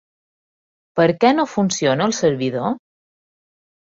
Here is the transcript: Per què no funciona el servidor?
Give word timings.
Per 0.99 1.05
què 1.23 1.29
no 1.39 1.45
funciona 1.51 2.07
el 2.11 2.15
servidor? 2.21 2.73